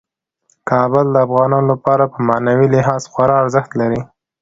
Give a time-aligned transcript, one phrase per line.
[0.69, 4.01] کابل د افغانانو لپاره په معنوي لحاظ خورا ارزښت لري.